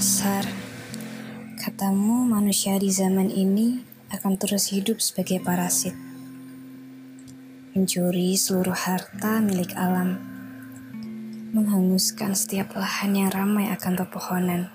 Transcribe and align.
Sar, 0.00 0.48
katamu 1.60 2.24
manusia 2.24 2.80
di 2.80 2.88
zaman 2.88 3.28
ini 3.28 3.84
akan 4.08 4.40
terus 4.40 4.72
hidup 4.72 4.96
sebagai 4.96 5.44
parasit. 5.44 5.92
Mencuri 7.76 8.32
seluruh 8.32 8.72
harta 8.72 9.44
milik 9.44 9.76
alam. 9.76 10.16
Menghanguskan 11.52 12.32
setiap 12.32 12.72
lahan 12.80 13.12
yang 13.12 13.28
ramai 13.28 13.68
akan 13.76 14.00
pepohonan. 14.00 14.72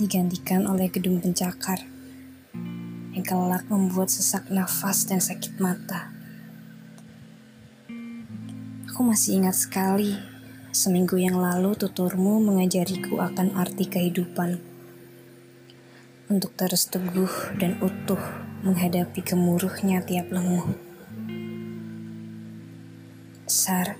Digantikan 0.00 0.64
oleh 0.64 0.88
gedung 0.88 1.20
pencakar. 1.20 1.84
Yang 3.12 3.36
kelak 3.36 3.68
membuat 3.68 4.08
sesak 4.08 4.48
nafas 4.48 5.04
dan 5.04 5.20
sakit 5.20 5.60
mata. 5.60 6.08
Aku 8.88 9.04
masih 9.04 9.44
ingat 9.44 9.60
sekali 9.60 10.29
Seminggu 10.70 11.18
yang 11.18 11.42
lalu 11.42 11.74
tuturmu 11.74 12.38
mengajariku 12.38 13.18
akan 13.18 13.58
arti 13.58 13.90
kehidupan. 13.90 14.62
Untuk 16.30 16.54
terus 16.54 16.86
teguh 16.86 17.58
dan 17.58 17.74
utuh 17.82 18.22
menghadapi 18.62 19.18
gemuruhnya 19.18 19.98
tiap 20.06 20.30
lenguh. 20.30 20.70
Sar, 23.50 23.98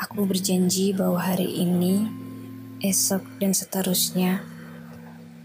aku 0.00 0.24
berjanji 0.24 0.96
bahwa 0.96 1.20
hari 1.20 1.60
ini, 1.60 2.08
esok 2.80 3.20
dan 3.36 3.52
seterusnya, 3.52 4.40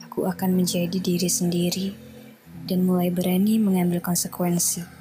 aku 0.08 0.24
akan 0.24 0.56
menjadi 0.56 1.04
diri 1.04 1.28
sendiri 1.28 1.88
dan 2.64 2.88
mulai 2.88 3.12
berani 3.12 3.60
mengambil 3.60 4.00
konsekuensi. 4.00 4.97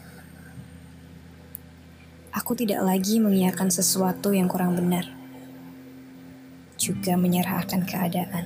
Aku 2.37 2.53
tidak 2.53 2.85
lagi 2.85 3.17
mengiyakan 3.17 3.73
sesuatu 3.73 4.37
yang 4.37 4.45
kurang 4.45 4.77
benar, 4.77 5.09
juga 6.77 7.17
menyerahkan 7.17 7.89
keadaan. 7.89 8.45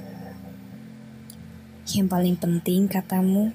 Yang 1.90 2.06
paling 2.06 2.36
penting, 2.38 2.86
katamu, 2.86 3.50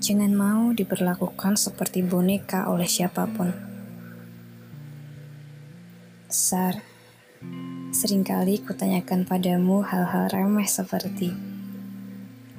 jangan 0.00 0.32
mau 0.32 0.72
diperlakukan 0.72 1.60
seperti 1.60 2.00
boneka 2.00 2.64
oleh 2.72 2.88
siapa 2.88 3.28
pun. 3.28 3.52
Sar, 6.32 6.80
sering 7.92 8.24
kali 8.24 8.64
kutanyakan 8.64 9.28
padamu 9.28 9.84
hal-hal 9.84 10.32
remeh 10.32 10.68
seperti 10.68 11.58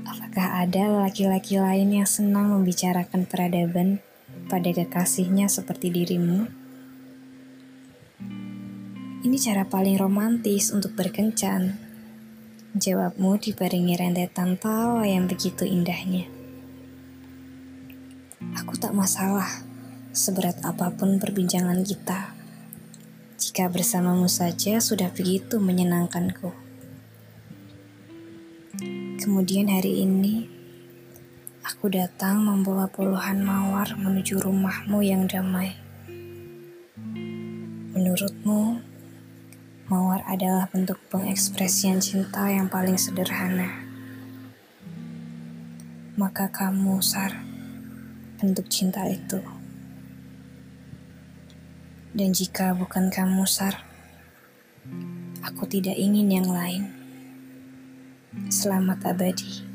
Apakah 0.09 0.61
ada 0.61 1.05
laki-laki 1.05 1.57
lain 1.57 1.89
yang 1.89 2.09
senang 2.09 2.53
membicarakan 2.53 3.25
peradaban 3.25 4.01
pada 4.49 4.73
kekasihnya 4.73 5.45
seperti 5.45 5.93
dirimu? 5.93 6.49
Ini 9.21 9.37
cara 9.37 9.69
paling 9.69 9.93
romantis 10.01 10.73
untuk 10.73 10.97
berkencan. 10.97 11.77
Jawabmu 12.73 13.37
dibarengi 13.37 13.93
rentetan 13.93 14.57
tawa 14.57 15.05
yang 15.05 15.29
begitu 15.29 15.69
indahnya. 15.69 16.25
Aku 18.57 18.73
tak 18.81 18.97
masalah 18.97 19.45
seberat 20.09 20.57
apa 20.65 20.89
pun 20.97 21.21
perbincangan 21.21 21.85
kita. 21.85 22.33
Jika 23.37 23.69
bersamamu 23.69 24.25
saja 24.25 24.81
sudah 24.81 25.13
begitu 25.13 25.61
menyenangkanku. 25.61 26.49
Kemudian 29.19 29.69
hari 29.69 30.03
ini 30.07 30.58
Aku 31.69 31.85
datang 31.85 32.41
membawa 32.41 32.89
puluhan 32.89 33.45
mawar 33.45 33.93
menuju 33.93 34.41
rumahmu 34.41 35.05
yang 35.05 35.29
damai. 35.29 35.77
Menurutmu, 37.93 38.81
mawar 39.85 40.25
adalah 40.25 40.65
bentuk 40.73 40.97
pengekspresian 41.13 42.01
cinta 42.01 42.49
yang 42.49 42.73
paling 42.73 42.97
sederhana. 42.97 43.85
Maka 46.17 46.49
kamu, 46.49 47.05
Sar, 47.05 47.37
bentuk 48.41 48.65
cinta 48.65 49.05
itu. 49.05 49.37
Dan 52.17 52.33
jika 52.33 52.73
bukan 52.73 53.13
kamu, 53.13 53.45
Sar, 53.45 53.85
aku 55.45 55.69
tidak 55.69 56.01
ingin 56.01 56.33
yang 56.33 56.49
lain. 56.49 56.89
Selamat 58.49 59.13
abadi. 59.13 59.68